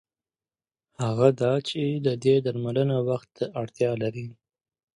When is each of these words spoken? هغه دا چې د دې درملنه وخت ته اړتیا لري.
هغه 1.05 1.27
دا 1.41 1.53
چې 1.69 1.81
د 2.05 2.07
دې 2.23 2.35
درملنه 2.45 2.95
وخت 3.09 3.29
ته 3.37 3.45
اړتیا 3.61 3.91
لري. 4.03 4.27